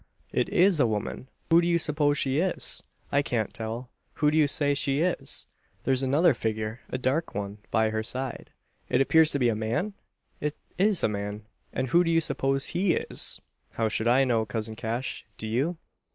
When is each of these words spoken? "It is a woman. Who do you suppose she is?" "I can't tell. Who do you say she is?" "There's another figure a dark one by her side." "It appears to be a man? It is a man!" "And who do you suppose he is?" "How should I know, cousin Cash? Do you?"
"It 0.31 0.49
is 0.49 0.79
a 0.79 0.87
woman. 0.87 1.29
Who 1.51 1.61
do 1.61 1.67
you 1.67 1.77
suppose 1.77 2.17
she 2.17 2.39
is?" 2.39 2.81
"I 3.11 3.21
can't 3.21 3.53
tell. 3.53 3.91
Who 4.13 4.31
do 4.31 4.37
you 4.39 4.47
say 4.47 4.73
she 4.73 5.01
is?" 5.01 5.45
"There's 5.83 6.01
another 6.01 6.33
figure 6.33 6.79
a 6.89 6.97
dark 6.97 7.35
one 7.35 7.59
by 7.69 7.91
her 7.91 8.01
side." 8.01 8.49
"It 8.89 8.99
appears 8.99 9.29
to 9.33 9.37
be 9.37 9.49
a 9.49 9.55
man? 9.55 9.93
It 10.39 10.55
is 10.79 11.03
a 11.03 11.07
man!" 11.07 11.43
"And 11.71 11.89
who 11.89 12.03
do 12.03 12.09
you 12.09 12.19
suppose 12.19 12.69
he 12.69 12.95
is?" 12.95 13.41
"How 13.73 13.89
should 13.89 14.07
I 14.07 14.23
know, 14.23 14.43
cousin 14.43 14.75
Cash? 14.75 15.27
Do 15.37 15.45
you?" 15.45 15.77